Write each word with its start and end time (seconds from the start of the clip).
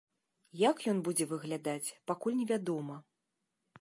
Як 0.69 0.77
ён 0.93 0.97
будзе 1.09 1.27
выглядаць, 1.33 1.93
пакуль 2.13 2.39
невядома. 2.41 2.95